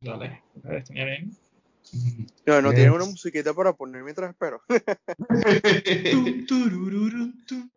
[0.00, 1.36] Dale, a ver, bien.
[2.46, 4.62] No, no tienen una musiquita para poner mientras espero.
[6.12, 7.68] Tum, turururu, tum.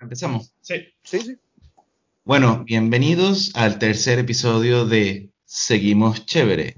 [0.00, 0.54] Empezamos.
[0.60, 1.36] Sí, Sí, sí.
[2.24, 6.76] Bueno, bienvenidos al tercer episodio de Seguimos Chévere.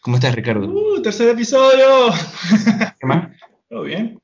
[0.00, 0.68] ¿Cómo estás, Ricardo?
[0.68, 2.12] Uh, tercer episodio.
[3.00, 3.36] ¿Qué más?
[3.68, 4.22] ¿Todo bien?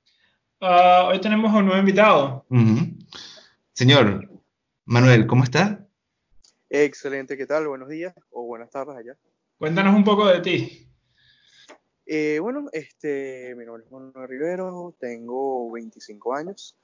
[0.61, 2.47] Ah, hoy tenemos a un nuevo invitado.
[3.73, 4.31] Señor
[4.85, 5.85] Manuel, ¿cómo está?
[6.71, 7.67] Excelente, ¿qué tal?
[7.67, 9.17] Buenos días o buenas tardes allá.
[9.59, 10.89] Cuéntanos un poco de ti.
[12.07, 16.77] Eh, bueno, este, mi nombre es Manuel Rivero, tengo 25 años.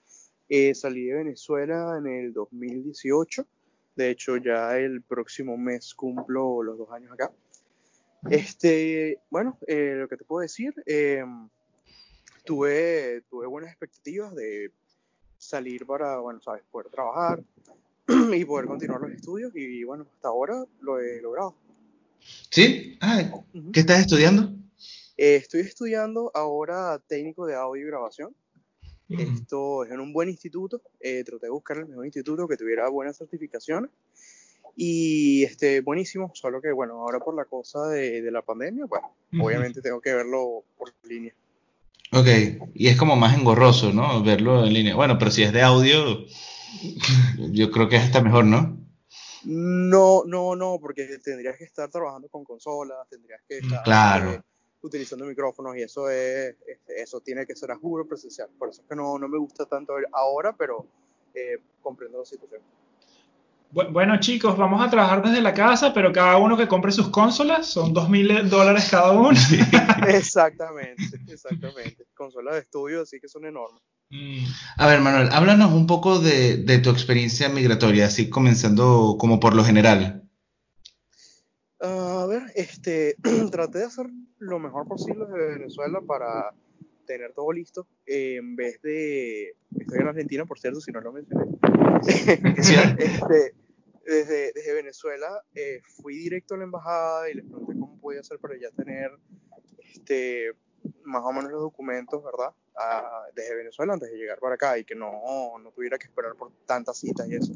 [0.49, 3.47] Eh, salí de Venezuela en el 2018.
[3.95, 7.31] De hecho, ya el próximo mes cumplo los dos años acá.
[8.29, 11.23] Este, bueno, eh, lo que te puedo decir, eh,
[12.49, 14.73] tuve, tuve buenas expectativas de
[15.37, 17.45] salir para, bueno, sabes, poder trabajar
[18.35, 21.55] y poder continuar los estudios y bueno, hasta ahora lo he logrado.
[22.51, 22.97] ¿Sí?
[23.03, 23.23] Ah.
[23.71, 24.51] ¿qué estás estudiando?
[25.19, 28.35] Eh, estoy estudiando ahora técnico de audio y grabación.
[29.11, 30.81] Esto es en un buen instituto.
[31.01, 33.91] eh, traté de buscar el mejor instituto que tuviera buenas certificaciones.
[34.75, 39.15] Y este, buenísimo, solo que bueno, ahora por la cosa de, de la pandemia, bueno,
[39.35, 39.47] Ujú.
[39.47, 41.35] obviamente tengo que verlo por línea.
[42.13, 42.27] Ok,
[42.75, 44.23] y es como más engorroso, ¿no?
[44.23, 44.95] Verlo en línea.
[44.95, 46.25] Bueno, pero si es de audio,
[47.51, 48.79] yo creo que es hasta mejor, ¿no?
[49.45, 54.33] No, no, no, porque tendrías que estar trabajando con consolas, tendrías que estar Claro.
[54.33, 54.41] eh,
[54.83, 58.49] utilizando micrófonos y eso es, este, eso tiene que ser a juro presencial.
[58.59, 60.87] Por eso es que no, no me gusta tanto ahora, pero
[61.35, 62.63] eh, comprendo la situación.
[63.71, 67.09] Bu- Bueno, chicos, vamos a trabajar desde la casa, pero cada uno que compre sus
[67.11, 69.31] consolas son dos mil dólares cada uno.
[70.09, 72.07] Exactamente, exactamente.
[72.15, 73.83] Consolas de estudio, así que son enormes.
[74.11, 74.45] Mm.
[74.79, 79.55] A ver, Manuel, háblanos un poco de, de tu experiencia migratoria, así comenzando como por
[79.55, 80.23] lo general.
[81.81, 83.17] A ver, este,
[83.53, 84.07] traté de hacer
[84.39, 86.53] lo mejor posible desde Venezuela para
[87.07, 87.87] tener todo listo.
[88.07, 89.55] eh, en vez de.
[89.79, 91.45] Estoy en Argentina, por cierto, si no lo mencioné.
[92.99, 93.55] Este,
[94.09, 98.39] desde, desde Venezuela eh, fui directo a la embajada y les pregunté cómo podía hacer
[98.39, 99.11] para ya tener
[99.95, 100.53] este,
[101.05, 102.55] más o menos los documentos, ¿verdad?
[102.75, 106.35] Ah, desde Venezuela antes de llegar para acá y que no, no tuviera que esperar
[106.37, 107.53] por tantas citas y eso.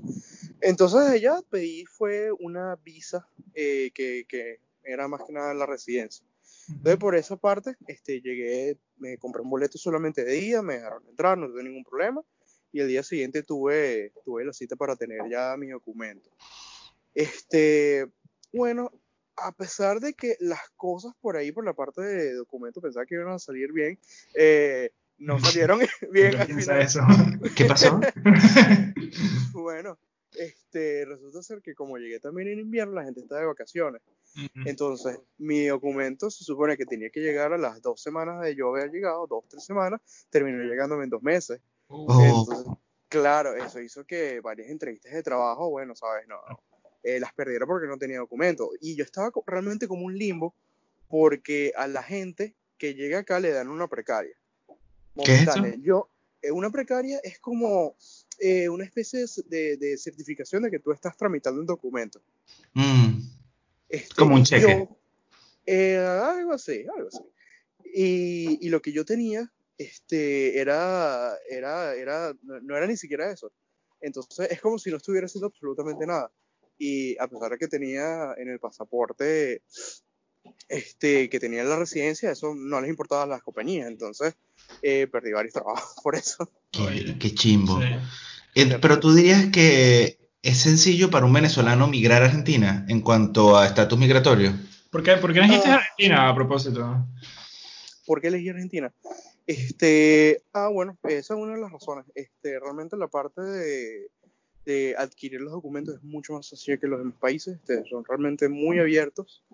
[0.61, 6.25] Entonces ella pedí fue una visa eh, que, que era más que nada la residencia.
[6.69, 11.07] Entonces por esa parte este, llegué, me compré un boleto solamente de día, me dejaron
[11.09, 12.23] entrar, no tuve ningún problema
[12.73, 16.31] y el día siguiente tuve, tuve la cita para tener ya mi documento.
[17.15, 18.09] Este,
[18.53, 18.91] bueno,
[19.37, 23.15] a pesar de que las cosas por ahí, por la parte de documento, pensaba que
[23.17, 23.99] iban a salir bien,
[24.35, 26.81] eh, no salieron bien ¿Quién al final.
[26.81, 27.01] eso?
[27.55, 28.01] ¿Qué pasó?
[29.53, 29.97] Bueno,
[30.35, 34.03] este, resulta ser que como llegué también en invierno, la gente está de vacaciones.
[34.65, 38.71] Entonces, mi documento se supone que tenía que llegar a las dos semanas de yo
[38.71, 40.01] haber llegado, dos, tres semanas,
[40.31, 41.61] terminó llegándome en dos meses.
[41.89, 42.23] Oh.
[42.23, 42.73] Entonces,
[43.09, 46.37] claro, eso hizo que varias entrevistas de trabajo, bueno, sabes, no,
[47.03, 48.71] eh, las perdiera porque no tenía documento.
[48.81, 50.55] Y yo estaba realmente como un limbo
[51.09, 54.35] porque a la gente que llega acá le dan una precaria.
[55.25, 55.67] ¿Qué es eso?
[55.81, 56.09] Yo,
[56.41, 57.95] eh, una precaria es como
[58.39, 62.21] eh, una especie de, de certificación de que tú estás tramitando un documento.
[62.73, 63.21] Mm,
[63.89, 64.89] Este, Como un cheque.
[64.89, 64.97] yo,
[65.67, 67.21] eh, algo así, algo así.
[67.95, 73.31] Y, y lo que yo tenía este, era, era, era, no, no era ni siquiera
[73.31, 73.53] eso.
[74.01, 76.31] Entonces es como si no estuviera haciendo absolutamente nada.
[76.79, 79.63] Y a pesar de que tenía en el pasaporte
[80.69, 83.89] este, que tenía en la residencia, eso no les importaba a las compañías.
[83.89, 84.35] Entonces
[84.83, 86.51] eh, perdí varios trabajos por eso.
[86.71, 87.81] qué, qué chimbo.
[87.81, 87.87] Sí.
[88.55, 93.57] Eh, pero tú dirías que es sencillo para un venezolano migrar a Argentina en cuanto
[93.57, 94.53] a estatus migratorio.
[94.91, 95.77] ¿Por qué, por qué dijiste Ah.
[95.77, 97.07] Argentina a propósito?
[98.05, 98.93] ¿Por qué elegí Argentina?
[99.53, 102.07] Este, ah, bueno, esa es una de las razones.
[102.15, 104.11] Este, realmente la parte de,
[104.65, 107.57] de adquirir los documentos es mucho más sencilla que los demás países.
[107.57, 109.45] Este, son realmente muy abiertos.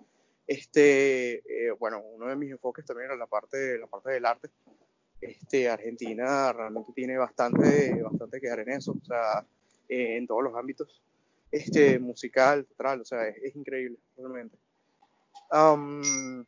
[0.47, 4.49] Este, eh, bueno, uno de mis enfoques también era la parte, la parte del arte.
[5.19, 9.45] Este, Argentina realmente tiene bastante, bastante que dar en eso, o sea,
[9.89, 11.03] eh, en todos los ámbitos.
[11.51, 14.57] Este, musical, teatral, o sea, es, es increíble, realmente.
[15.51, 16.45] Am,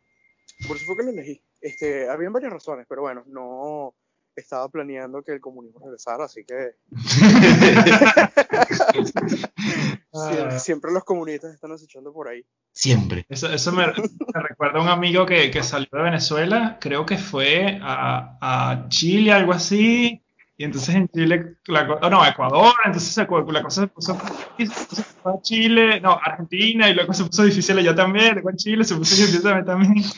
[0.66, 1.42] por eso fue que lo elegí.
[1.62, 3.94] Este, habían varias razones, pero bueno, no
[4.36, 6.72] estaba planeando que el comunismo regresara, así que
[10.14, 12.44] Sie- siempre los comunistas están acechando por ahí.
[12.72, 13.26] Siempre.
[13.30, 17.18] Eso, eso me, me recuerda a un amigo que, que salió de Venezuela, creo que
[17.18, 20.22] fue a, a Chile, algo así,
[20.62, 24.16] y entonces en Chile, la, oh, no, Ecuador, entonces la cosa se puso,
[24.60, 28.84] se fue a Chile, no, Argentina, y luego se puso difícil allá también, en Chile
[28.84, 29.96] se puso difícil también.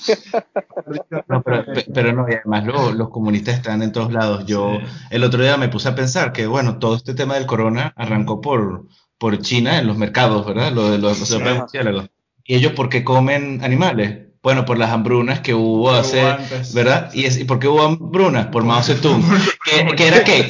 [1.29, 4.45] No, pero, pe- pero no, y además lo- los comunistas están en todos lados.
[4.45, 4.85] Yo Sí.
[5.11, 8.41] el otro día me puse a pensar que, bueno, todo este tema del corona arrancó
[8.41, 8.87] por,
[9.17, 10.73] por China en los mercados, ¿verdad?
[10.73, 11.39] Lo de los, los Sí.
[11.39, 12.09] murciélagos.
[12.43, 14.27] ¿Y ellos por qué comen animales?
[14.43, 16.73] Bueno, por las hambrunas que hubo hace, antes.
[16.73, 17.09] ¿verdad?
[17.13, 18.47] ¿Y, es- ¿y por qué hubo hambrunas?
[18.47, 19.23] Por Mao Zedong.
[19.65, 20.47] ¿Qué, qué era qué?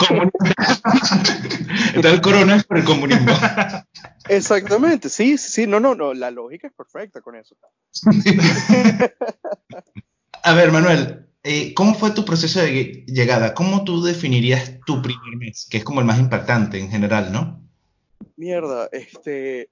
[1.94, 3.32] Entonces el corona es por el comunismo.
[4.30, 7.56] Exactamente, sí, sí, sí, no, no, no, la lógica es perfecta con eso.
[10.44, 13.54] A ver, Manuel, eh, ¿cómo fue tu proceso de lle- llegada?
[13.54, 15.68] ¿Cómo tú definirías tu primer mes?
[15.70, 17.62] Que es como el más impactante en general, ¿no?
[18.38, 19.70] Mierda, este.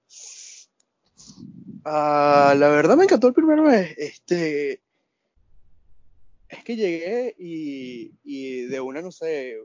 [1.86, 3.94] Ah, la verdad me encantó el primer mes.
[3.98, 4.81] Este.
[6.50, 9.57] Es que llegué y, y de una, no sé.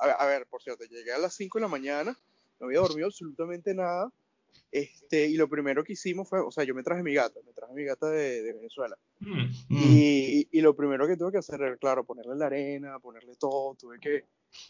[0.00, 2.16] A, a ver, por cierto, llegué a las 5 de la mañana,
[2.60, 4.12] no había dormido absolutamente nada.
[4.70, 7.52] Este, y lo primero que hicimos fue, o sea, yo me traje mi gata, me
[7.54, 8.96] traje mi gata de, de Venezuela.
[9.20, 9.42] Mm.
[9.42, 9.50] Mm.
[9.70, 13.74] Y, y lo primero que tuve que hacer era, claro, ponerle la arena, ponerle todo.
[13.74, 14.24] Tuve que,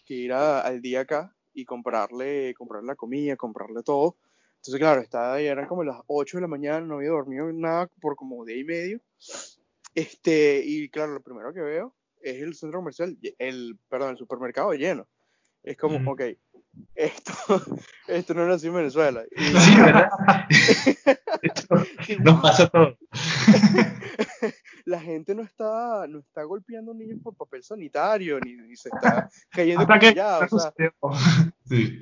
[0.06, 4.16] que ir a- al día acá y comprarle, comprarle la comida, comprarle todo.
[4.58, 7.88] Entonces, claro, estaba ahí, eran como las 8 de la mañana, no había dormido nada
[8.00, 9.00] por como día y medio.
[9.94, 14.72] Este, y claro, lo primero que veo es el centro comercial, el, perdón, el supermercado
[14.74, 15.08] lleno.
[15.62, 16.10] Es como, Ujú.
[16.12, 16.22] ok,
[16.94, 17.32] esto,
[18.08, 19.24] esto no nació en Venezuela.
[19.36, 20.08] Y- Sí, ¿verdad?
[22.24, 22.98] Nos pasa todo.
[24.88, 29.28] La gente no está, no está golpeando niños por papel sanitario, ni, ni se está
[29.50, 30.72] cayendo que ya, o sea,
[31.68, 31.98] Sí.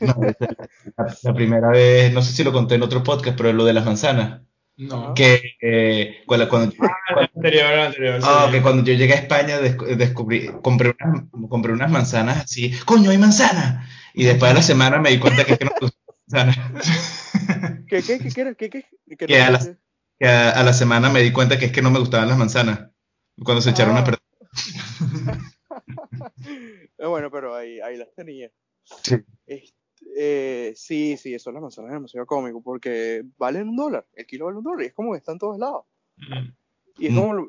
[0.00, 0.56] No, esa es
[0.96, 3.72] la, la primera vez, no sé si lo conté en otro podcast, pero lo de
[3.74, 4.40] las manzanas.
[4.78, 5.12] No.
[5.12, 8.28] Que eh, cuando, cuando- Ah, el anterior, el anterior, sí.
[8.30, 12.72] ah, que cuando yo llegué a España descu- descubrí, compré unas, compré unas manzanas así,
[12.86, 13.86] ¡coño, hay manzana!
[14.14, 15.72] Y después de la semana me di cuenta que, es que no
[16.28, 16.58] manzanas.
[17.88, 19.70] ¿qué, qué, qué, qué, qué, qué, qué Que a no- las-
[20.18, 22.38] Que a, a la semana me di cuenta que es que no me gustaban las
[22.38, 22.90] manzanas.
[23.44, 24.04] Cuando se echaron a Ah.
[24.04, 24.20] perder.
[26.98, 28.50] Eh, bueno, pero ahí, ahí las tenía.
[29.02, 29.16] Sí.
[29.46, 29.74] Este,
[30.16, 34.46] eh, sí, sí, eso las manzanas es demasiado cómico porque valen un dólar, el kilo
[34.46, 35.84] vale un dólar y es como que está en todos lados.
[36.16, 36.48] Mm.
[36.98, 37.16] Y es Mm.
[37.16, 37.46] como,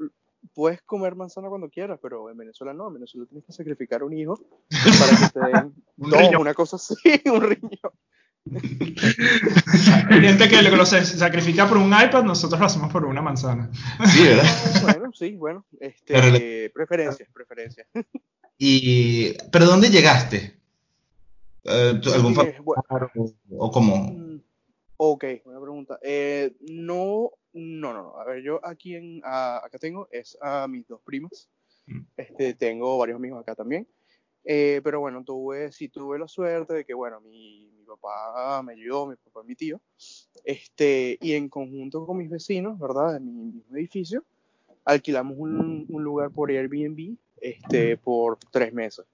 [0.53, 4.13] puedes comer manzana cuando quieras, pero en Venezuela no, en Venezuela tienes que sacrificar un
[4.13, 4.39] hijo
[4.99, 6.41] para que te den Un dos, riñón.
[6.41, 6.93] una cosa así,
[7.25, 7.91] un riñón.
[10.09, 13.69] Hay gente que lo, se- sacrifica por un iPad, nosotros lo hacemos por una manzana.
[14.05, 14.45] Sí, ¿verdad?
[14.83, 17.87] Bueno, sí, bueno, este, preferencias, preferencias.
[18.61, 20.59] Y, ¿pero dónde llegaste?
[21.63, 22.83] Eh, ¿tú- ¿Algún Sí, familiar bueno,
[23.15, 23.31] o,
[23.67, 23.95] o cómo?
[24.11, 24.41] Mm,
[24.97, 25.97] Ok, buena pregunta.
[26.03, 28.19] Eh, no, no, no, no.
[28.19, 31.47] A ver, yo aquí en, a- acá tengo es a mis dos primas.
[31.87, 31.99] Mm.
[32.17, 33.87] Este, tengo varios amigos acá también.
[34.43, 39.07] Eh, pero bueno, tuve, sí tuve la suerte de que, bueno, mi papá me ayudó,
[39.07, 39.79] mi papá y mi tío.
[40.43, 43.17] Este, y en conjunto con mis vecinos, ¿verdad?
[43.17, 44.23] En mi mismo edificio,
[44.85, 49.05] alquilamos un, un lugar por Airbnb, este, por tres meses.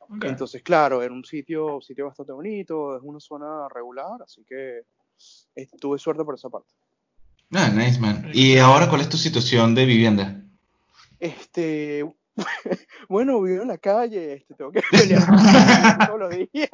[0.00, 0.24] Ok.
[0.24, 4.82] Entonces, claro, era un sitio, sitio bastante bonito, es una zona regular, así que
[5.56, 6.72] eh, tuve suerte por esa parte.
[7.52, 8.30] Ah, nice, man.
[8.32, 10.42] ¿Y ahora cuál es tu situación de vivienda?
[11.20, 12.04] Este,
[13.08, 16.70] bueno, vivo en la calle, este, tengo que pelear todos los días.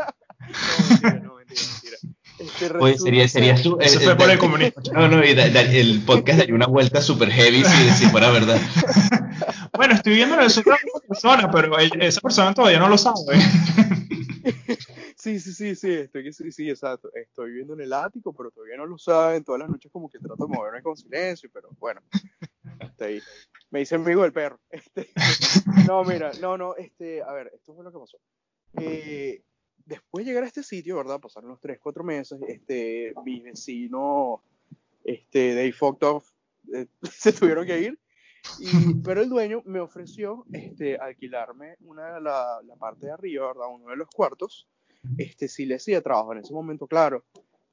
[0.48, 1.96] No, mentira, no, mentira, mentira.
[2.38, 4.82] Este, Oye, sería, resulta sería ser- su- Eso fue por el comunismo.
[4.92, 8.30] No, no, y da- da- el podcast daría una vuelta super heavy si, si fuera
[8.30, 8.60] verdad.
[9.72, 10.76] Bueno, estoy viendo el de otra
[11.06, 13.16] persona, pero esa persona todavía no lo sabe.
[15.16, 17.10] Sí, sí, sí, sí, estoy, sí, sí, exacto.
[17.12, 19.42] Estoy viviendo en el ático, pero todavía no lo saben.
[19.44, 22.00] Todas las noches como que trato de moverme con silencio, pero bueno,
[22.78, 23.20] hasta ahí.
[23.70, 24.60] Me dice amigo del perro.
[24.70, 25.08] Este,
[25.86, 28.18] no, mira, no, no, este, a ver, esto fue lo que pasó.
[28.80, 29.42] Eh,
[29.88, 31.20] después de llegar a este sitio, ¿verdad?
[31.20, 34.40] Pasaron los 3, 4 meses, este, mis vecinos,
[35.02, 36.30] este, they fucked off,
[36.74, 37.98] eh, se tuvieron que ir.
[38.60, 43.68] Y- pero el dueño me ofreció este, alquilarme una, la, la parte de arriba, ¿verdad?
[43.72, 44.68] Uno de los cuartos,
[45.16, 47.24] este, si le hacía trabajo en ese momento, claro.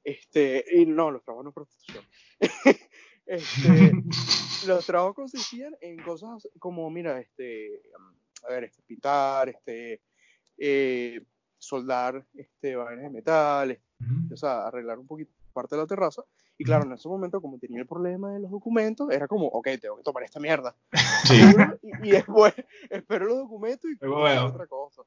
[0.02, 2.04] Este, y no, los trabajos no prostitución.
[3.26, 3.92] este,
[4.66, 7.82] los trabajos consistían en cosas como, mira, este,
[8.44, 10.00] a ver, este, pitar, este,
[10.58, 11.20] eh,
[11.58, 13.80] soldar, este, vainas de metal,
[14.32, 16.22] o sea, arreglar un poquito parte de la terraza.
[16.58, 19.68] Y claro, en ese momento, como tenía el problema de los documentos, era como, ok,
[19.80, 20.74] tengo que tomar esta mierda.
[21.24, 21.34] Sí.
[21.82, 22.54] Y, y después
[22.90, 24.46] espero los documentos y veo.
[24.46, 25.02] otra cosa.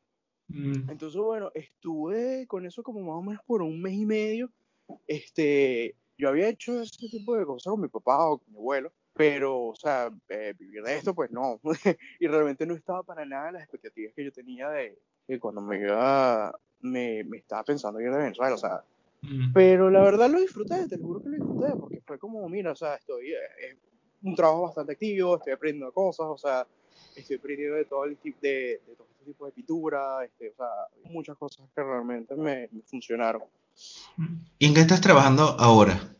[0.47, 0.89] Mm.
[0.89, 4.51] Entonces, bueno, estuve con eso como más o menos por un mes y medio.
[5.07, 8.91] Este, yo había hecho ese tipo de cosas con mi papá o con mi abuelo,
[9.13, 11.59] pero, o sea, eh, vivir de esto, pues no.
[12.19, 14.99] y realmente no estaba para nada en las expectativas que yo tenía de,
[15.33, 18.83] de cuando me iba, me, me estaba pensando ir de Venezuela, o sea.
[19.21, 19.53] Mm.
[19.53, 22.71] Pero la verdad lo disfruté, te lo juro que lo disfruté, porque fue como, mira,
[22.71, 23.37] o sea, estoy, eh,
[23.69, 23.77] es
[24.23, 26.65] un trabajo bastante activo, estoy aprendiendo cosas, o sea,
[27.15, 30.55] estoy aprendiendo de todo el tipo de, de todo este tipo de pintura, este, o
[30.55, 33.43] sea, muchas cosas que realmente me, me funcionaron.
[34.57, 36.15] ¿Y en qué estás trabajando ahora?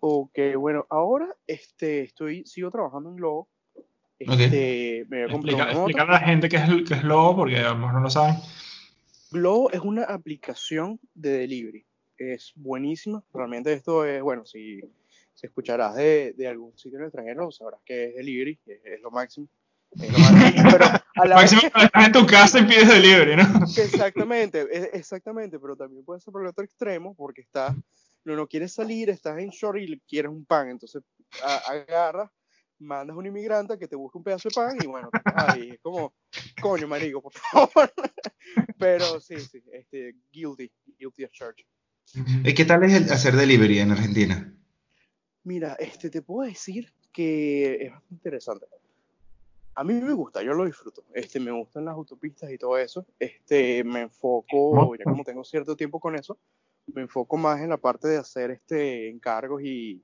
[0.00, 3.48] Ok, bueno, ahora este, estoy, sigo trabajando en Globo.
[4.32, 5.74] Este, me voy a comprar Explica, una moto.
[5.76, 8.10] explícale a la gente qué es, qué es Lobo, porque a lo mejor no lo
[8.10, 8.36] saben.
[9.30, 11.84] Globo es una aplicación de delivery.
[12.16, 13.22] Es buenísima.
[13.32, 14.80] Realmente esto es, bueno, si,
[15.34, 19.00] si escucharás de, de algún sitio en el extranjero, sabrás que es delivery, es, es
[19.02, 19.48] lo máximo.
[20.00, 22.88] Es lo máximo, pero a la vez, Máximo cuando estás en tu casa y pides
[22.88, 23.44] delivery, ¿no?
[23.76, 27.76] exactamente, e- exactamente, pero también puede ser por el otro extremo, porque estás,
[28.24, 31.02] no, no quieres salir, estás en short y quieres un pan, entonces
[31.68, 32.30] agarras,
[32.78, 35.80] mandas a un inmigrante que te busque un pedazo de pan y bueno, ahí, es
[35.80, 36.12] como,
[36.60, 37.92] coño, marico, por favor.
[38.78, 41.64] Pero sí, sí, este, guilty, guilty as charged.
[42.44, 44.54] ¿Y qué tal es el hacer delivery en Argentina?
[45.44, 48.66] Mira, este, te puedo decir que es bastante interesante.
[49.76, 51.04] A mí me gusta, yo lo disfruto.
[51.12, 53.06] Este, me gustan las autopistas y todo eso.
[53.18, 56.38] Este, me enfoco, ya como tengo cierto tiempo con eso,
[56.86, 60.02] me enfoco más en la parte de hacer este encargos y,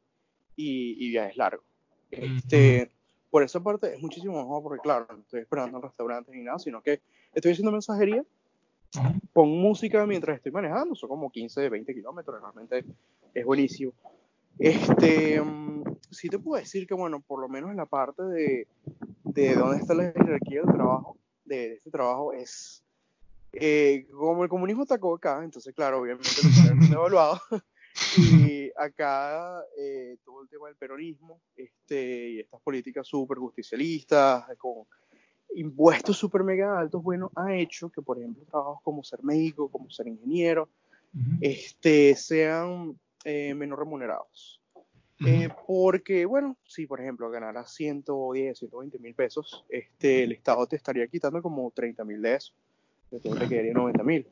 [0.56, 1.64] y, y viajes largos.
[2.10, 2.90] Este,
[3.30, 6.58] por esa parte es muchísimo mejor porque, claro, no estoy esperando en restaurantes ni nada,
[6.58, 7.00] sino que
[7.34, 8.24] estoy haciendo mensajería,
[9.32, 12.84] pongo música mientras estoy manejando, son como 15, 20 kilómetros, realmente
[13.34, 13.92] es buenísimo.
[14.58, 18.66] Este, mm, sí te puedo decir que, bueno, por lo menos en la parte de,
[19.24, 22.82] de dónde está la jerarquía del trabajo, de, este trabajo, es
[23.52, 26.28] eh, como el comunismo atacó acá, entonces, claro, obviamente
[26.90, 27.40] lo evaluado.
[28.16, 28.39] y
[28.76, 34.84] acá eh, todo el tema del peronismo este, y estas políticas súper justicialistas, con
[35.54, 39.90] impuestos súper mega altos, bueno, ha hecho que, por ejemplo, trabajos como ser médico, como
[39.90, 40.68] ser ingeniero,
[41.14, 41.38] Ujú.
[41.40, 44.60] este, sean eh, menos remunerados.
[45.26, 50.76] Eh, porque, bueno, si por ejemplo ganaras 110, 120 mil pesos, este, el Estado te
[50.76, 52.54] estaría quitando como 30 mil de eso.
[53.10, 54.26] Entonces te quedaría 90 mil.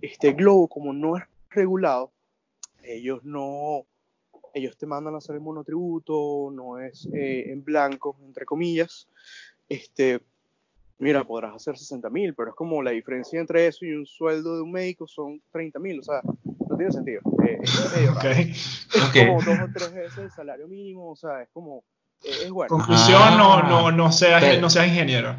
[0.00, 2.12] Este Globo, como no es regulado,
[2.94, 3.84] ellos no,
[4.54, 9.06] ellos te mandan a hacer el monotributo, no es eh, en blanco, entre comillas.
[9.68, 10.20] Este,
[10.98, 14.56] mira, podrás hacer 60 mil, pero es como la diferencia entre eso y un sueldo
[14.56, 16.20] de un médico son 30 mil, o sea,
[16.68, 17.20] no tiene sentido.
[17.46, 21.84] Eh, es medio como dos o tres veces el salario mínimo, o sea, es como,
[22.24, 22.68] eh, es bueno.
[22.68, 23.36] Conclusión, Ah.
[23.38, 25.36] no, no, no, seas, Pero- no seas ingeniero.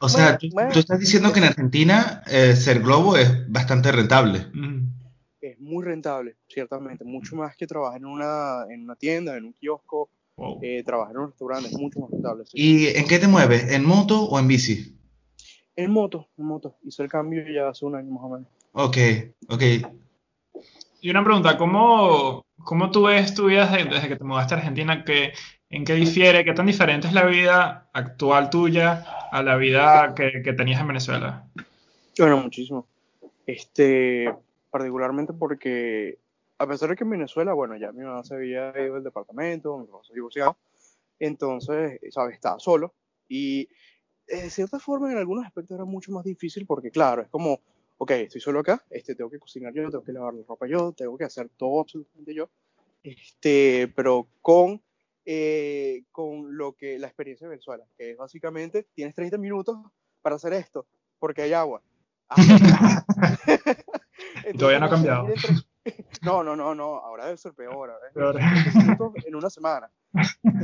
[0.00, 0.70] O sea, Bueno, tú, bueno.
[0.72, 4.46] tú estás diciendo que en Argentina eh, ser globo es bastante rentable.
[4.50, 4.77] Ujú.
[5.68, 10.08] Muy rentable, ciertamente, mucho más que trabajar en una, en una tienda, en un kiosco,
[10.36, 10.60] Wow.
[10.62, 12.44] eh, trabajar en un restaurante, es mucho más rentable.
[12.46, 12.52] sí.
[12.54, 13.72] ¿Y en qué te mueves?
[13.72, 14.96] ¿En moto o en bici?
[15.74, 18.48] En moto, en moto, hice el cambio ya hace un año más o menos.
[18.72, 18.96] Ok,
[19.48, 19.62] ok.
[21.00, 24.58] Y una pregunta, ¿cómo, cómo tú ves tu vida desde, desde que te mudaste a
[24.58, 25.04] Argentina?
[25.04, 25.32] ¿Qué,
[25.70, 26.44] ¿En qué difiere?
[26.44, 30.86] ¿Qué tan diferente es la vida actual tuya a la vida que, que tenías en
[30.88, 31.44] Venezuela?
[32.16, 32.86] Bueno, muchísimo.
[33.46, 34.32] Este,
[34.70, 36.18] particularmente porque,
[36.58, 39.86] a pesar de que en Venezuela, bueno, ya mi mamá se había ido del departamento,
[40.06, 40.56] se divorciado,
[41.18, 42.34] entonces, ¿sabes?
[42.34, 42.94] Estaba solo
[43.28, 43.68] y
[44.26, 47.60] eh, de cierta forma en algunos aspectos era mucho más difícil porque, claro, es como,
[47.96, 50.92] ok, estoy solo acá, este, tengo que cocinar yo, tengo que lavar la ropa yo,
[50.92, 52.50] tengo que hacer todo absolutamente yo,
[53.02, 54.82] este, pero con,
[55.24, 59.78] eh, con lo que, la experiencia de Venezuela, que es básicamente, tienes 30 minutos
[60.20, 60.86] para hacer esto,
[61.18, 61.82] porque hay agua.
[62.28, 62.36] Ah,
[64.50, 65.28] Entonces, Todavía no ha cambiado.
[65.28, 65.54] entre-
[66.22, 67.90] No, no, no, no, ahora debe ser peor.
[68.12, 68.36] Peor.
[68.36, 69.90] 30 minutos en una semana.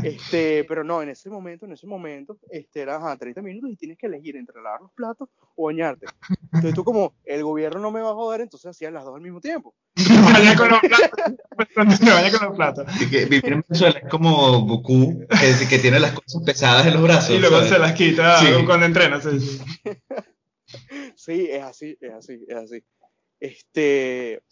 [0.02, 3.76] Este, pero no, en ese momento, en ese momento, este, era ajá, 30 minutos y
[3.76, 6.06] tienes que elegir entre lavar los platos o bañarte.
[6.52, 9.22] Entonces tú como, el gobierno no me va a joder, entonces hacían las dos al
[9.22, 9.74] mismo tiempo.
[9.96, 12.00] Vaya con los platos.
[12.02, 12.86] Me vaya con los platos.
[13.10, 17.02] Que vivir en Venezuela es como Goku, que, que tiene las cosas pesadas en los
[17.02, 17.30] brazos.
[17.30, 17.70] Y luego ¿sabes?
[17.70, 18.46] se las quita Sí.
[18.66, 19.22] cuando entrenas.
[19.22, 19.62] sí, sí.
[21.16, 22.84] Sí, es así, es así, es así.
[23.44, 24.42] Este,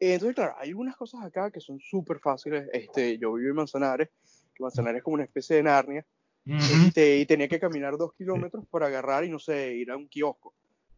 [0.00, 2.68] entonces, claro, hay algunas cosas acá que son súper fáciles.
[2.72, 4.08] Este, yo vivo en Manzanares,
[4.52, 6.04] que Manzanares es como una especie de Narnia,
[6.44, 6.56] Ujú.
[6.86, 10.08] este, y tenía que caminar dos kilómetros para agarrar y, no sé, ir a un
[10.08, 10.52] kiosco.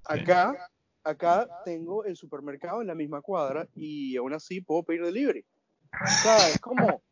[0.06, 0.70] Acá,
[1.02, 5.44] acá tengo el supermercado en la misma cuadra y aún así puedo pedir delivery.
[5.92, 7.02] O sea, es como,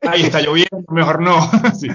[0.00, 1.36] Ahí está lloviendo, mejor no.
[1.78, 1.88] Sí.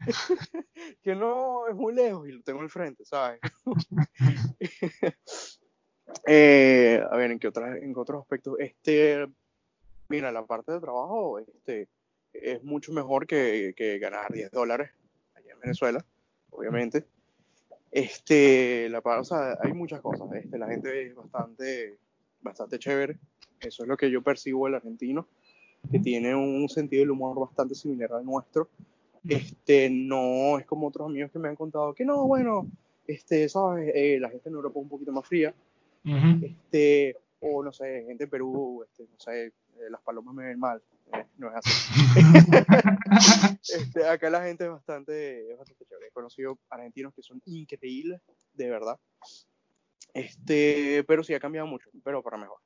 [1.02, 3.38] que no es muy lejos y lo tengo al frente, ¿sabes?
[6.26, 8.56] Eh, a ver, ¿en qué, otras, en otros aspectos?
[8.58, 9.26] Este,
[10.08, 11.88] mira, la parte de trabajo este,
[12.32, 14.90] es mucho mejor que, que ganar 10 dólares
[15.34, 16.04] allá en Venezuela,
[16.50, 17.06] obviamente.
[17.92, 20.32] Este, la, o sea, hay muchas cosas.
[20.32, 21.98] Este, la gente es bastante,
[22.40, 23.18] bastante chévere.
[23.60, 25.28] Eso es lo que yo percibo del argentino,
[25.90, 28.68] que tiene un sentido del humor bastante similar al nuestro.
[29.28, 32.66] Este, no es como otros amigos que me han contado que no, bueno,
[33.06, 35.54] este, sabes, eh, la gente en Europa es un poquito más fría.
[36.04, 39.52] Este, o no sé, gente en Perú, este, no sé, eh,
[39.90, 40.82] las palomas me ven mal.
[41.12, 42.02] Eh, no es así.
[43.74, 46.08] este, acá la gente es bastante, es bastante chévere.
[46.08, 48.20] He conocido argentinos que son increíbles,
[48.54, 48.98] de verdad.
[50.14, 52.58] Este, pero sí ha cambiado mucho, pero para mejor.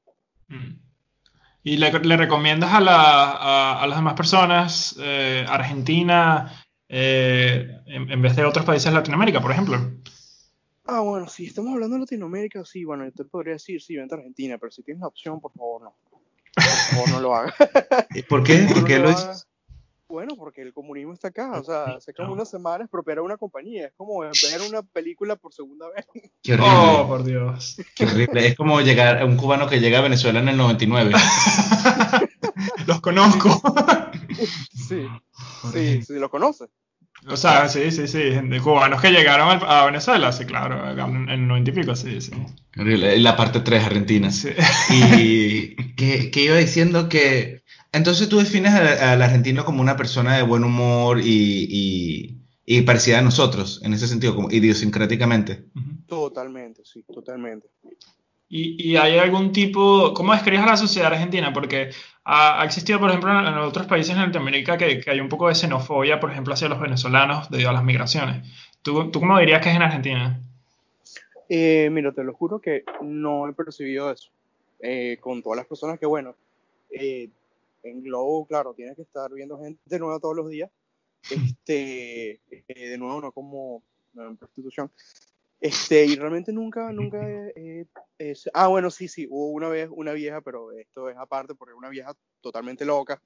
[1.62, 6.52] ¿Y le, le recomiendas a, la, a, a, las demás personas eh, Argentina
[6.88, 9.76] eh, en, en, vez de otros países de Latinoamérica, por ejemplo?
[10.88, 14.14] Ah, bueno, si estamos hablando de Latinoamérica, sí, bueno, yo te podría decir, sí, vente
[14.14, 15.96] a Argentina, pero si tienes la opción, por favor, no.
[16.54, 17.54] Por favor, no lo hagas.
[18.28, 18.68] ¿Por qué?
[18.72, 19.48] ¿Por qué no lo dices?
[20.08, 23.88] Bueno, porque el comunismo está acá, o sea, hace como unas semanas expropiar una compañía,
[23.88, 24.32] es como ver
[24.68, 26.06] una película por segunda vez.
[26.44, 26.72] Qué horrible.
[26.72, 27.76] Oh, por Dios.
[27.96, 28.46] Qué horrible.
[28.46, 31.10] Es como llegar a un cubano que llega a Venezuela en el 99.
[32.86, 33.60] los conozco.
[34.72, 35.08] sí,
[35.72, 36.68] sí, sí, los conoces.
[37.28, 41.48] O sea, sí, sí, sí, de cubanos que llegaron a Venezuela, sí, claro, en el
[41.48, 42.30] 90 y pico, sí, sí.
[42.74, 44.30] La parte 3, Argentina.
[44.30, 44.50] Sí.
[45.18, 50.42] Y que, que iba diciendo que entonces tú defines al argentino como una persona de
[50.42, 55.64] buen humor y, y, y, parecida a nosotros, en ese sentido, como idiosincráticamente.
[56.06, 57.68] Totalmente, sí, totalmente.
[58.48, 61.52] ¿Y, y hay algún tipo, cómo describes a la sociedad argentina?
[61.52, 61.90] Porque
[62.28, 65.28] ha, ha existido, por ejemplo, en, en, otros países en Latinoamérica que, que, hay un
[65.28, 68.44] poco de xenofobia, por ejemplo, hacia los venezolanos debido a las migraciones.
[68.82, 70.40] ¿Tú, tú cómo dirías que es en Argentina?
[71.48, 74.30] Eh, mira, te lo juro que no he percibido eso.
[74.80, 76.34] Eh, con todas las personas que, bueno,
[76.90, 77.30] eh,
[77.84, 80.70] en Globo, claro, tienes que estar viendo gente nueva todos los días.
[81.30, 83.82] Este, de nuevo, no como
[84.16, 84.90] en prostitución.
[85.60, 87.18] Este, y realmente nunca, nunca,
[87.56, 87.86] eh,
[88.52, 91.88] ah, bueno, sí, sí, hubo una vez una vieja, pero esto es aparte porque una
[91.88, 93.22] vieja totalmente loca.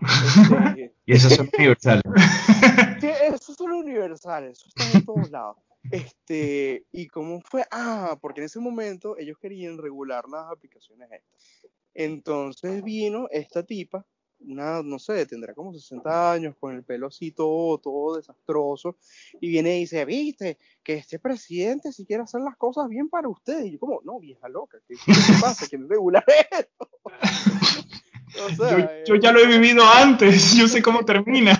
[0.00, 2.00] Este, y eso es universal.
[3.00, 5.56] Sí, eso es universal, eso está en todos lados.
[5.90, 11.70] Este, y cómo fue, ah, porque en ese momento ellos querían regular las aplicaciones estas.
[11.92, 14.06] Entonces vino esta tipa,
[14.40, 18.96] una, no sé, tendrá como 60 años, con el pelo así todo, todo desastroso,
[19.40, 23.28] y viene y dice, viste, que este presidente si quiere hacer las cosas bien para
[23.28, 23.66] ustedes.
[23.66, 25.66] Y yo como, no, vieja loca, ¿qué, qué pasa?
[25.68, 26.90] ¿Quién regular esto?
[28.46, 31.54] o sea, yo, yo, ya lo he vivido antes, yo sé cómo termina.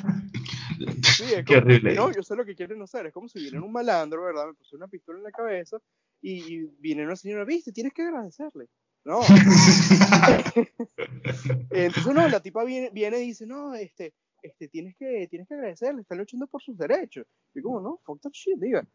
[1.17, 1.95] Sí, es Qué como, horrible.
[1.95, 3.07] No, yo sé lo que quieren hacer.
[3.07, 4.47] Es como si viene un malandro, ¿verdad?
[4.47, 5.79] Me puse una pistola en la cabeza
[6.21, 8.69] y, y viene una señora, viste, tienes que agradecerle.
[9.05, 9.21] No.
[11.71, 14.15] Entonces, no, la tipa viene, viene y dice, no, este,
[14.45, 17.27] este, tienes que, tienes que agradecerle, está luchando por sus derechos.
[17.55, 18.87] Y como, no, fuck that shit, diga.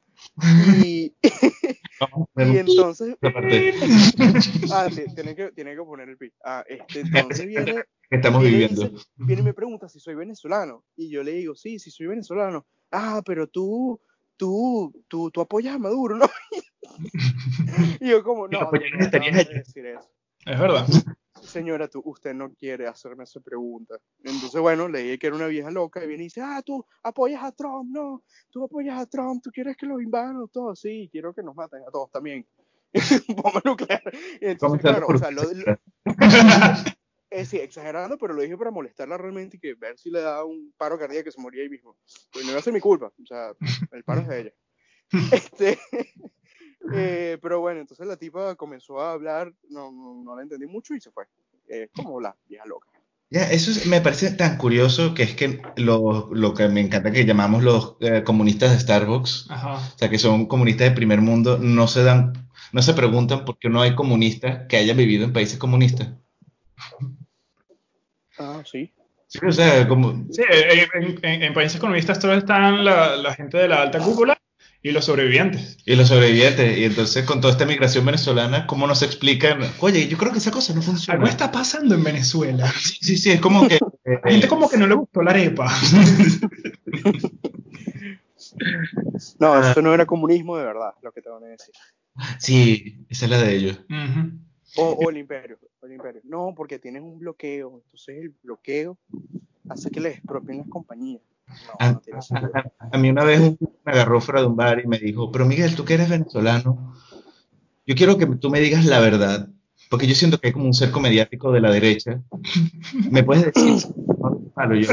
[0.83, 1.13] Y,
[2.37, 3.15] y entonces,
[4.71, 6.31] ah, tiene que, tiene que poner el pi.
[6.43, 8.89] Ah, este, entonces viene, estamos viene, viviendo.
[8.89, 10.85] Dice, viene y me pregunta si soy venezolano.
[10.95, 12.65] Y yo le digo, sí, sí soy venezolano.
[12.91, 13.99] Ah, pero tú,
[14.37, 16.25] tú, tú, tú apoyas a Maduro, ¿no?
[16.51, 16.61] y
[18.01, 20.09] yo como, no, no, no, no decir eso.
[20.45, 20.87] Es verdad.
[21.41, 23.95] Señora, tú, usted no quiere hacerme esa pregunta.
[24.23, 26.85] Entonces, bueno, le dije que era una vieja loca y viene y dice, ah, tú
[27.03, 31.09] apoyas a Trump, no, tú apoyas a Trump, tú quieres que los invadan todos, sí,
[31.11, 32.45] quiero que nos maten a todos también.
[33.27, 34.01] Bomba nuclear.
[34.41, 35.79] Y entonces, claro, o sea, lo, lo
[37.29, 40.43] eh, sí, exagerando, pero lo dije para molestarla realmente y que ver si le da
[40.43, 41.95] un paro cardíaco que se moría ahí mismo.
[42.31, 43.53] Pues no iba a ser mi culpa, o sea,
[43.91, 44.53] el paro es de ella.
[45.31, 45.79] Este,
[46.93, 50.95] eh, pero bueno, entonces la tipa comenzó a hablar, no, no, no la entendí mucho
[50.95, 51.25] y se fue.
[51.69, 52.89] Eh, como la vieja loca.
[53.29, 57.11] Ya, eso es, me parece tan curioso que es que lo, lo que me encanta
[57.11, 59.75] que llamamos los eh, comunistas de Starbucks, Ajá.
[59.75, 63.59] o sea, que son comunistas de primer mundo, no se dan, no se preguntan por
[63.59, 66.09] qué no hay comunistas que hayan vivido en países comunistas.
[68.39, 68.91] Ah, sí.
[69.27, 70.25] Sí, o sea, como...
[70.31, 74.38] Sí, en, en, en países comunistas solo están la, la, gente de la alta cúpula
[74.81, 75.77] y los sobrevivientes.
[75.85, 76.77] Y los sobrevivientes.
[76.77, 79.59] Y entonces con toda esta migración venezolana, ¿cómo nos explican?
[79.79, 81.19] Oye, yo creo que esa cosa no funciona.
[81.19, 82.71] Algo está pasando en Venezuela.
[82.71, 83.75] Sí, sí, sí es como que...
[83.75, 83.79] Eh,
[84.23, 85.69] La gente como que no le gustó la arepa.
[89.39, 91.73] no, eso no era comunismo de verdad, lo que te van a decir.
[92.39, 93.81] Sí, esa es la de ellos.
[93.89, 94.39] Uh -huh.
[94.77, 96.21] O, o, el imperio, o el imperio.
[96.23, 97.81] No, porque tienes un bloqueo.
[97.83, 98.97] Entonces el bloqueo
[99.69, 101.21] hace que les expropien las compañías.
[101.79, 101.99] A, no
[102.53, 103.41] a- a mí una vez
[103.85, 106.93] me agarró fuera de un bar y me dijo, pero Miguel, tú que eres venezolano,
[107.85, 109.49] yo quiero que tú me digas la verdad,
[109.89, 112.21] porque yo siento que hay como un cerco mediático de la derecha.
[113.11, 113.87] ¿Me puedes decir si
[114.19, 114.75] Maduro es malo?
[114.75, 114.89] Yo,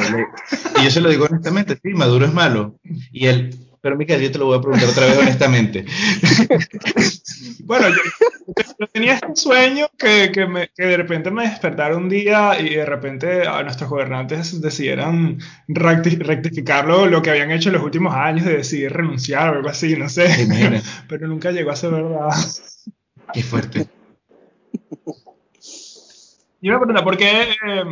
[0.81, 2.79] y yo se lo digo honestamente, sí, Maduro es malo.
[3.12, 5.85] Y él, pero Miguel, yo te lo voy a preguntar otra vez honestamente.
[7.64, 7.97] Bueno, yo,
[8.46, 12.74] yo tenía este sueño que, que, me- que de repente me despertara un día y
[12.74, 18.14] de repente a nuestros gobernantes decidieran recti- rectificar lo, que habían hecho en los últimos
[18.14, 20.82] años, de decidir renunciar o algo así, no ¿Te sé.
[21.09, 22.30] Pero nunca llegó a ser verdad.
[23.32, 23.87] Qué fuerte.
[26.61, 27.85] Y una pregunta, ¿por qué eh,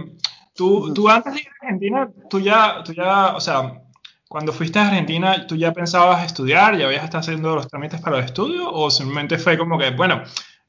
[0.54, 3.80] tú, tú antes de ir a Argentina, tú ya, tú ya, o sea,
[4.28, 8.18] cuando fuiste a Argentina, tú ya pensabas estudiar, ya habías estado haciendo los trámites para
[8.18, 10.22] el estudio, o simplemente fue como que, bueno,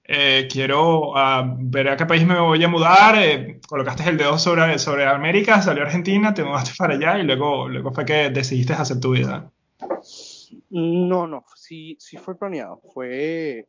[0.07, 4.37] eh, quiero ah, ver a qué país me voy a mudar, eh, colocaste el dedo
[4.37, 8.73] sobre, sobre América, salió Argentina, te mudaste para allá y luego, luego fue que decidiste
[8.73, 9.51] hacer tu vida.
[10.69, 12.81] No, no, sí, sí fue planeado.
[12.93, 13.67] Fue,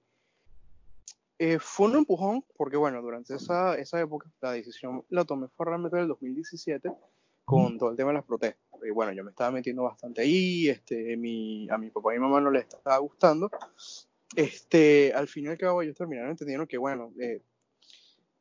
[1.39, 5.67] eh, fue un empujón, porque bueno, durante esa, esa época la decisión la tomé fue
[5.67, 6.91] realmente en el 2017
[7.47, 8.66] con todo el tema de las protestas.
[8.85, 12.25] Y bueno, yo me estaba metiendo bastante ahí, este, mi, a mi papá y mi
[12.25, 13.51] mamá no les estaba gustando.
[14.35, 17.41] Este, al fin y al cabo ellos terminaron entendiendo que bueno, eh,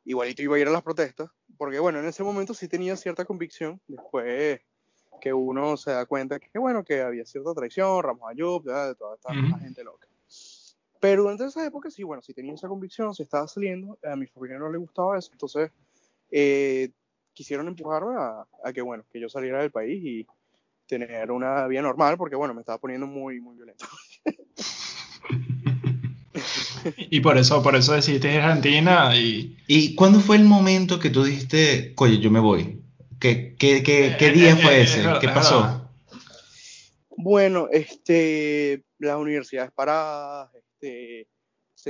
[0.04, 3.24] igualito iba a ir a las protestas, porque bueno, en ese momento sí tenía cierta
[3.24, 4.60] convicción, después
[5.20, 9.14] que uno se da cuenta que bueno, que había cierta traición, Ramos Ayub, de toda
[9.14, 10.06] esta gente loca.
[11.00, 14.26] Pero durante esa época sí, bueno, sí tenía esa convicción, se estaba saliendo, a mi
[14.26, 15.70] familia no le gustaba eso, entonces
[16.30, 16.90] eh,
[17.36, 20.26] quisieron empujarme a, a que bueno, que yo saliera del país y
[20.86, 23.86] tener una vida normal, porque bueno, me estaba poniendo muy, muy violento.
[27.10, 29.56] Y por eso, por eso decidiste ir a Argentina y...
[29.66, 32.80] ¿Y cuándo fue el momento que tú dijiste, oye, yo me voy?
[33.18, 35.02] ¿Qué, qué, qué, qué día Eh, fue eh, ese?
[35.20, 35.90] ¿Qué pasó?
[37.16, 41.26] Bueno, este, las universidades paradas, este,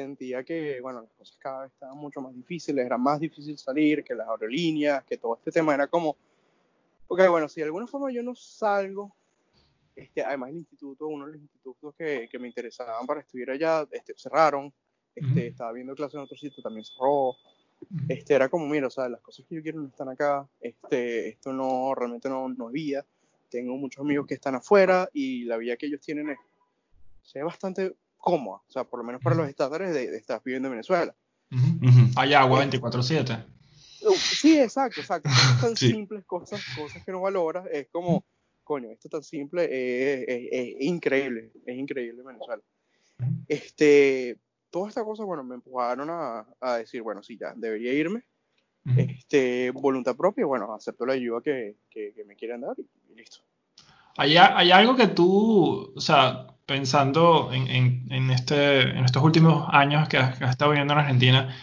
[0.00, 4.04] sentía que, bueno, las cosas cada vez estaban mucho más difíciles, era más difícil salir,
[4.04, 6.16] que las aerolíneas, que todo este tema era como,
[7.08, 9.14] ok, bueno, si de alguna forma yo no salgo,
[9.94, 13.86] este, además el instituto, uno de los institutos que, que me interesaban para estudiar allá,
[13.90, 14.72] este, cerraron,
[15.14, 15.50] este, Ujú.
[15.50, 17.34] estaba viendo clases en otro sitio, también cerró,
[18.08, 21.28] este, era como, mira, o sea, las cosas que yo quiero no están acá, este,
[21.28, 23.06] esto no, realmente no, no es vida,
[23.48, 26.38] tengo muchos amigos que están afuera y la vida que ellos tienen es,
[27.22, 30.42] se ve bastante cómoda, o sea, por lo menos para los estándares de, de estar
[30.44, 31.14] viviendo en Venezuela.
[31.52, 31.86] Ujú.
[31.88, 32.10] Ujú.
[32.16, 33.46] Hay agua 24/7.
[34.02, 35.90] Uh, Sí, exacto, exacto, cosas tan Sí.
[35.92, 38.24] simples, cosas, cosas que no valoras, es como,
[38.64, 42.62] coño, esto tan simple es, es- es increíble, es increíble en Venezuela.
[43.46, 44.36] Este,
[44.70, 48.24] todas estas cosas, bueno, me empujaron a, a decir, bueno, sí, ya, debería irme,
[48.96, 53.14] este, voluntad propia, bueno, acepto la ayuda que, que, que me quieran dar y, y
[53.14, 53.38] listo.
[54.16, 60.08] ¿Hay, hay algo que tú, o sea, pensando en, en, este, en estos últimos años
[60.08, 61.56] que has, estado viviendo en Argentina.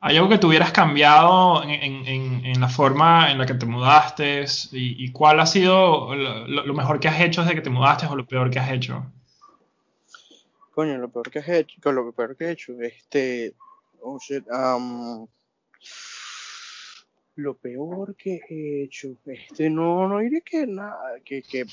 [0.00, 4.44] ¿hay algo que tú hubieras cambiado en, la forma en la que te mudaste?
[4.72, 8.26] ¿Y, cuál ha sido lo, mejor que has hecho desde que te mudaste o lo
[8.26, 9.04] peor que has hecho?
[10.74, 13.54] Coño, lo peor que has hecho, lo peor que he hecho, este,
[14.00, 14.18] oh
[14.76, 15.26] um,
[17.34, 21.66] lo peor que he hecho, este, no, no diré que nada, que, que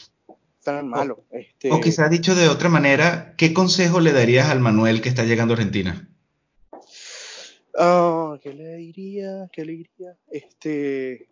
[0.66, 5.02] tan malo, este, O quizás dicho de otra manera, ¿qué consejo le darías al Manuel
[5.02, 6.10] que está llegando a Argentina?
[7.78, 9.48] ah, ¿qué le diría?
[9.54, 10.18] ¿Qué le diría?
[10.32, 11.30] Este,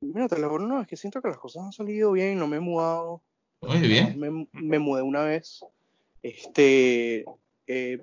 [0.00, 2.46] mira, te lo juro, no, es que siento que las cosas han salido bien, no
[2.46, 3.20] me he mudado,
[3.60, 4.18] Oye, bien.
[4.18, 5.60] me, me mudé una vez,
[6.22, 7.24] este,
[7.66, 8.00] he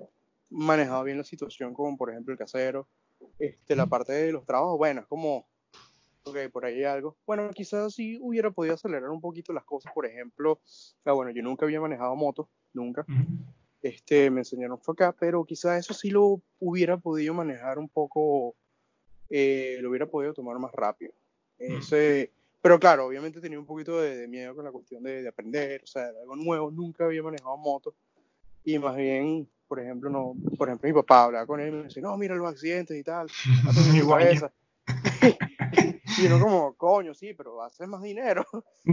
[0.50, 2.86] manejado bien la situación, como por ejemplo el casero,
[3.38, 5.46] este, la parte de los trabajos, bueno, es como,
[6.26, 7.16] ok, por ahí hay algo.
[7.26, 10.60] Bueno, quizás sí hubiera podido acelerar un poquito las cosas, por ejemplo,
[11.04, 13.06] ah, bueno, yo nunca había manejado moto, nunca,
[13.82, 18.54] este, me enseñaron fue acá, pero quizás eso sí lo hubiera podido manejar un poco,
[19.30, 21.12] eh, lo hubiera podido tomar más rápido.
[21.58, 25.28] Ese, pero claro, obviamente tenía un poquito de, de miedo con la cuestión de, de
[25.28, 27.94] aprender, o sea, algo nuevo, nunca había manejado moto.
[28.64, 31.82] Y más bien, por ejemplo, no, por ejemplo, mi papá hablaba con él y me
[31.84, 33.28] decía, no, mira los accidentes y tal,
[36.18, 38.44] y uno como, coño, sí, pero haces más dinero.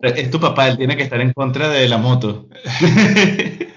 [0.00, 2.48] Es tu papá, él tiene que estar en contra de la moto.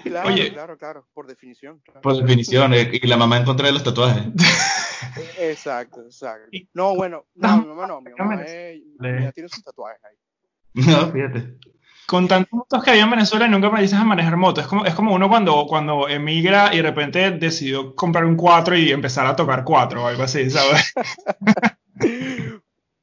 [0.02, 0.52] Claro, Oye.
[0.52, 1.80] claro, claro, por definición.
[1.84, 2.00] claro.
[2.00, 4.24] Por definición, eh, y la mamá en contra de los tatuajes.
[4.26, 6.48] Eh, Exacto, exacto.
[6.72, 10.16] No, bueno, no, mi mamá no, mi mamá es- ya tiene sus tatuajes ahí.
[10.74, 11.56] No, fíjate.
[12.06, 14.60] Con tantos motos que había en Venezuela, nunca me dices a manejar moto.
[14.60, 18.76] Es como, es como uno cuando, cuando emigra y de repente decidió comprar un 4
[18.76, 20.92] y empezar a tocar 4 o algo así, ¿sabes?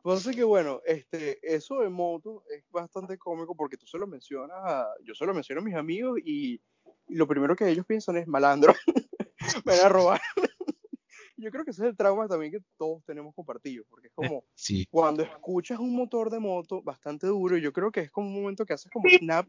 [0.03, 4.57] Entonces que bueno, este, eso de moto es bastante cómico porque tú se lo mencionas
[4.63, 6.59] a, yo se lo menciono a mis amigos y,
[7.07, 8.73] y lo primero que ellos piensan es malandro,
[9.65, 10.21] me van a robar.
[11.41, 14.43] Yo creo que ese es el trauma también que todos tenemos compartido, porque es como
[14.55, 14.87] Sí.
[14.89, 18.65] cuando escuchas un motor de moto bastante duro, yo creo que es como un momento
[18.65, 19.47] que haces como snap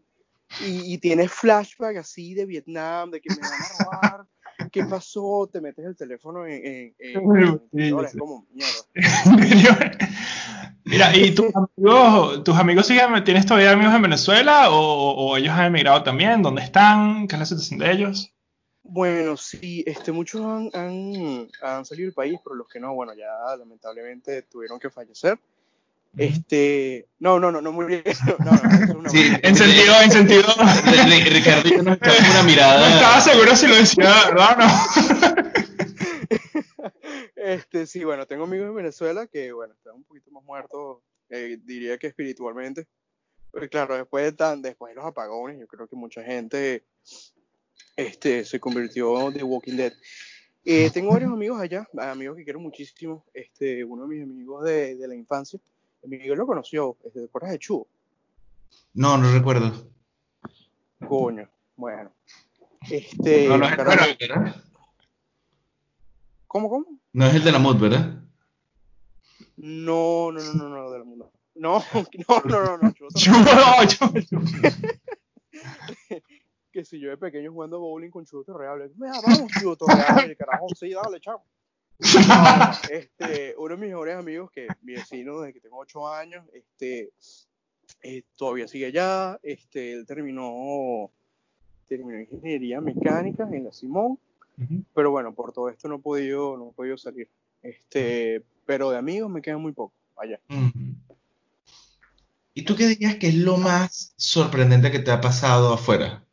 [0.61, 4.27] y, y tienes flashback así de Vietnam, de que me van a robar,
[4.71, 5.49] ¿qué pasó?
[5.53, 6.65] Te metes el teléfono en...
[6.67, 8.19] en, en- Bueno, en- sí, ahora ya es sé.
[8.19, 8.73] como, mierda.
[10.85, 15.53] Mira, ¿y tus amigos, tus amigos siguen, tienes todavía amigos en Venezuela o, o ellos
[15.55, 16.43] han emigrado también?
[16.43, 17.27] ¿Dónde están?
[17.29, 18.35] ¿Qué es la situación de ellos?
[18.85, 23.15] Bueno, sí, este, muchos han, han, han salido del país, pero los que no, bueno,
[23.15, 25.39] ya lamentablemente tuvieron que fallecer.
[26.17, 28.05] Este, no, no, no, no murieron,
[28.45, 28.53] no,
[28.93, 29.33] no, una Sí.
[29.43, 30.43] En sentido, en sentido.
[30.43, 32.95] Ri- Ri- Ricardo nos echamos una No mirada.
[32.95, 35.43] estaba seguro si lo decía de verdad no.
[37.37, 41.59] Este, sí, bueno, tengo amigos en Venezuela que, bueno, están un poquito más muertos, eh,
[41.65, 42.87] diría que espiritualmente.
[43.51, 46.85] Pero claro, después de tan, después de los apagones, yo creo que mucha gente,
[47.97, 49.93] este, se convirtió de Walking Dead.
[50.65, 53.25] Eh, tengo varios amigos allá, amigos que quiero muchísimo.
[53.35, 55.59] Este, uno de mis amigos de, de la infancia,
[56.05, 57.87] Miguel lo conoció, este, ¿te acuerdas de Chubo?
[58.95, 59.91] No, no recuerdo.
[61.09, 62.13] Coño, bueno.
[62.91, 64.63] Este, No, no es el de la.
[66.47, 66.87] ¿Cómo, cómo?
[67.13, 68.23] No es el de la Mut, ¿verdad?
[69.57, 71.31] No, no, no, no, no, del mundo.
[71.55, 74.41] No, no, no, no, no, Chubo yo.
[76.73, 80.37] que si yo de pequeño jugando bowling con Chubo Torreal, mira, vamos, Chubo Torreal, el
[80.37, 81.45] carajo, sí, dale, chavo.
[81.99, 81.99] No,
[82.91, 87.13] este, uno de mis mejores amigos, que mi vecino desde que tengo 8 años, este,
[88.03, 91.11] eh, todavía sigue allá, este, él terminó,
[91.87, 94.19] terminó ingeniería mecánica en la Simón,
[94.59, 94.85] Ujú.
[94.95, 97.29] pero bueno, por todo esto no he podido, no he podido salir.
[97.63, 100.41] Este, pero de amigos me quedan muy pocos allá.
[102.55, 106.25] ¿Y tú qué dirías que es lo más sorprendente que te ha pasado afuera?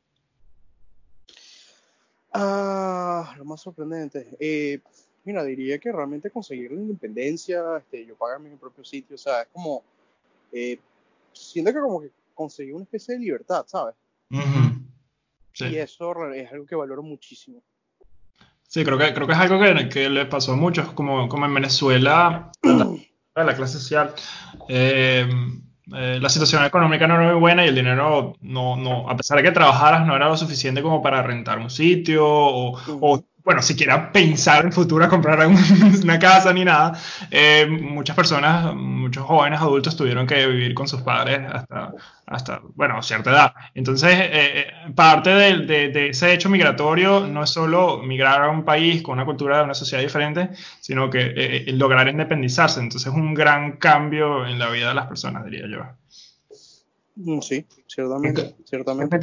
[2.33, 4.27] Ah, lo más sorprendente.
[4.39, 4.79] Eh,
[5.23, 9.41] mira, diría que realmente conseguir la independencia, este, yo pagarme mi propio sitio, o sea,
[9.41, 9.83] es como,
[10.51, 10.79] eh,
[11.33, 13.95] siento que como que conseguí una especie de libertad, ¿sabes?
[14.31, 14.83] Ujú.
[15.53, 15.65] Sí.
[15.65, 17.61] Y eso es algo que valoro muchísimo.
[18.63, 21.45] Sí, creo que, creo que es algo que, que le pasó a muchos, como, como
[21.47, 22.95] en Venezuela, la,
[23.43, 24.13] la clase social.
[24.67, 25.27] eh,
[25.95, 29.37] eh, la situación económica no era muy buena y el dinero, no, no, a pesar
[29.37, 33.61] de que trabajaras, no era lo suficiente como para rentar un sitio o, o, bueno,
[33.63, 35.55] siquiera pensar en futuro a comprar un-
[36.03, 36.93] una casa ni nada.
[37.31, 41.91] Eh, muchas personas, muchos jóvenes adultos tuvieron que vivir con sus padres hasta,
[42.27, 43.53] hasta bueno, cierta edad.
[43.73, 49.01] Entonces, eh, eh, parte de, ese hecho migratorio no es solo migrar a un país
[49.01, 52.79] con una cultura de una sociedad diferente, sino que eh, lograr independizarse.
[52.79, 55.98] Entonces, es un gran cambio en la vida de las personas, diría yo.
[57.21, 59.19] Mm, Sí, ciertamente, ciertamente.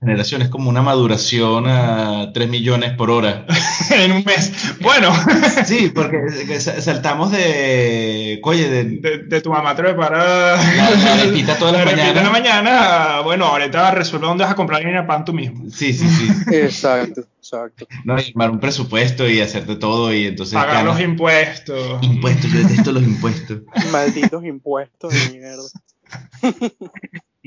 [0.00, 3.46] Generación es como una maduración a 3 millones por hora.
[3.94, 4.52] en un mes.
[4.80, 5.12] Bueno,
[5.64, 10.90] Sí, porque que sa- saltamos de, oye, de, de, de tu mamá te prepara La-
[10.90, 12.64] la arepita todas las la arepita en la mañanas.
[12.64, 13.20] mañana.
[13.20, 15.70] Bueno, ahorita resuelve dónde vas a comprar harina pan tú mismo.
[15.70, 17.86] sí, sí, sí, Exacto, exacto.
[18.04, 22.02] no, y armar un presupuesto y hacerte todo y entonces Pagar ganas- los impuestos.
[22.02, 23.58] impuestos, yo detesto los impuestos.
[23.92, 25.62] Malditos impuestos de mierda.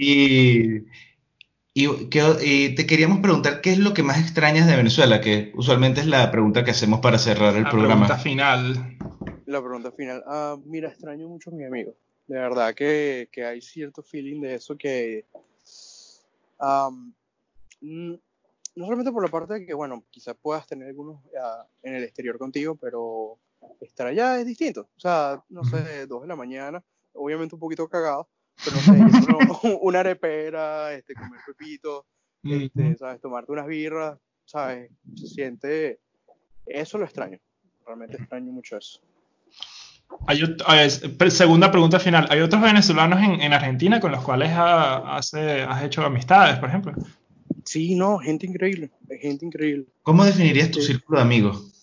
[0.01, 0.85] Y,
[1.73, 5.51] y, ¿qué- y te queríamos preguntar qué es lo que más extrañas de Venezuela, que
[5.55, 8.05] usualmente es la pregunta que hacemos para cerrar el La programa.
[8.07, 8.97] pregunta final.
[9.45, 10.23] La pregunta final.
[10.25, 11.95] Ah, mira, extraño mucho a mis amigos.
[12.27, 15.25] De verdad que, que hay cierto feeling de eso que.
[17.81, 18.13] mm,
[18.75, 22.03] no solamente por la parte de que, bueno, quizás puedas tener algunos ah, en el
[22.03, 23.37] exterior contigo, pero
[23.81, 24.87] estar allá es distinto.
[24.95, 26.81] O sea, no sé, dos de la mañana,
[27.13, 28.29] obviamente un poquito cagado,
[28.63, 32.05] pero no sé, una arepera, este, comer pepito,
[32.43, 33.21] este, ¿sabes?
[33.21, 34.91] Tomarte unas birras, ¿sabes?
[35.15, 35.99] Se siente.
[36.65, 37.37] Eso lo extraño.
[37.85, 38.99] Realmente extraño mucho eso.
[40.27, 42.27] Hay ot- a ver, pre- segunda pregunta final.
[42.29, 46.69] ¿Hay otros venezolanos en, en Argentina con los cuales ha- hace- has hecho amistades, por
[46.69, 46.93] ejemplo?
[47.65, 48.89] Sí, no, gente increíble,
[49.21, 49.85] gente increíble.
[50.03, 50.87] ¿Cómo definirías tu Sí.
[50.93, 51.78] círculo de amigos?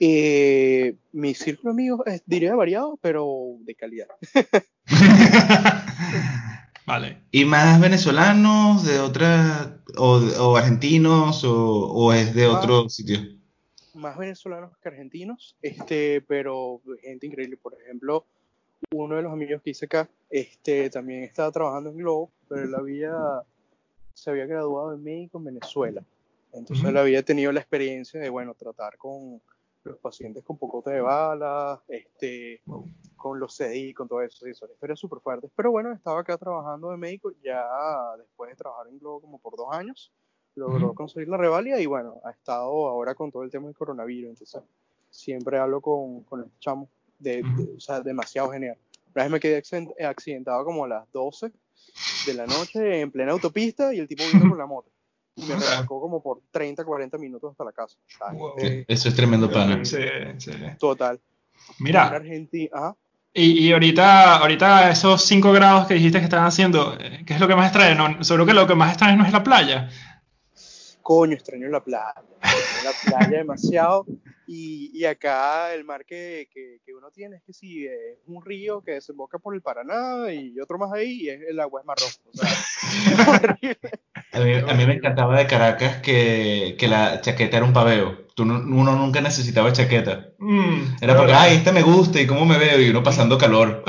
[0.00, 4.08] Eh, mi círculo de amigos es, diría variado, pero de calidad.
[6.86, 7.22] Vale.
[7.32, 13.18] ¿Y más venezolanos de otras, o, o argentinos, o, o es de otro sitio?
[13.94, 17.56] Más venezolanos que argentinos, este, pero gente increíble.
[17.56, 18.24] Por ejemplo,
[18.94, 22.74] uno de los amigos que hice acá, este, también estaba trabajando en Globo, pero él
[22.74, 23.12] había,
[24.14, 26.04] se había graduado de médico en Venezuela.
[26.52, 26.90] Entonces Ujú.
[26.90, 29.40] él había tenido la experiencia de, bueno, tratar con
[29.86, 32.60] los pacientes con pocote de balas, este,
[33.16, 35.50] con los CDI, con todo eso, sí, son historias súper fuertes.
[35.56, 37.64] Pero bueno, estaba acá trabajando de médico, ya
[38.18, 40.12] después de trabajar en Globo como por dos años,
[40.54, 44.30] logró conseguir la revalida y bueno, ha estado ahora con todo el tema del coronavirus,
[44.30, 44.62] entonces
[45.10, 48.76] siempre hablo con, con el chamo, de, de- o sea, demasiado genial.
[49.14, 49.62] Una vez me quedé
[50.04, 51.50] accidentado como a las 12
[52.26, 54.90] de la noche en plena autopista y el tipo vino con la moto.
[55.36, 57.96] Y me remolcó como por 30, 40 minutos hasta la casa.
[58.32, 58.54] Wow.
[58.58, 59.84] eh, Eso es tremendo pana.
[59.84, 59.98] Sí,
[60.38, 60.50] sí.
[60.78, 61.20] total.
[61.78, 62.96] Mira, Argentina, ajá.
[63.34, 67.40] y, y ahorita, ahorita esos 5 grados que dijiste que estaban haciendo, eh, ¿qué es
[67.40, 67.94] lo que más extrae?
[67.94, 69.88] No, seguro que lo que más extrae no es la playa.
[71.06, 72.14] Coño, extraño la playa.
[72.42, 74.06] Extraño la playa demasiado.
[74.48, 78.44] Y, y acá el mar que, que, que uno tiene es que sí, es un
[78.44, 81.86] río que desemboca por el Paraná y otro más ahí y es, el agua es
[81.86, 82.08] marrón.
[82.24, 82.48] O sea.
[84.32, 88.26] A mí, a mí me encantaba de Caracas que, que la chaqueta era un paveo.
[88.34, 90.32] Tú no- uno nunca necesitaba chaqueta.
[90.38, 93.82] Mm, Era porque, ay, este me gusta y cómo me veo y uno pasando calor.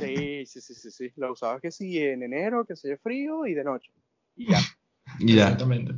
[0.00, 1.12] Sí, sí, sí, sí, sí.
[1.16, 3.90] Lo usabas que sí en enero, que sea frío y de noche.
[4.36, 4.58] Y ya.
[5.18, 5.44] Y ya.
[5.44, 5.94] Exactamente.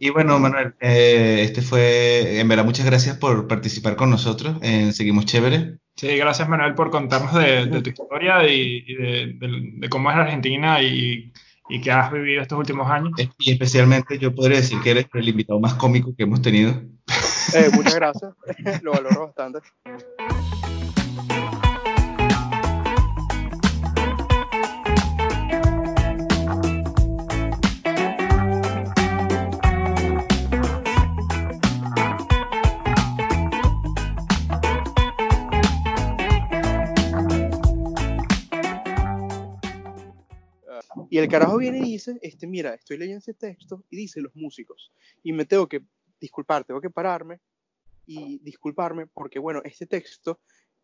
[0.00, 4.92] Y bueno, Manuel, eh, este fue, en verdad, muchas gracias por participar con nosotros en
[4.92, 5.78] Seguimos Chévere.
[5.96, 10.10] Sí, gracias Manuel por contarnos de, de tu historia y, y de, de- de cómo
[10.10, 11.32] es Argentina y,
[11.70, 13.12] y qué has vivido estos últimos años.
[13.38, 16.82] Y especialmente yo podría decir que eres el invitado más cómico que hemos tenido.
[17.54, 18.32] Eh, muchas gracias.
[18.82, 19.60] Lo valoro bastante.
[41.10, 44.34] Y el carajo viene y dice, este, mira, estoy leyendo ese texto y dice los
[44.34, 44.92] músicos.
[45.22, 45.82] Y me tengo que
[46.20, 47.40] disculpar, tengo que pararme
[48.06, 50.40] y disculparme porque, bueno, este texto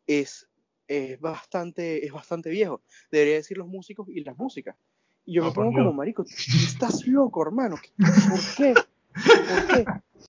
[0.07, 0.49] es,
[0.89, 2.83] es, bastante, es bastante viejo.
[3.11, 4.77] Debería decir los músicos y las músicas.
[5.25, 7.77] Y yo Oh, me pongo como, marico, estás loco, hermano.
[7.97, 8.75] ¿Por qué?
[8.75, 9.85] ¿Por qué?